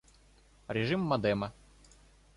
Режим 0.67 0.99
модема 1.05 1.53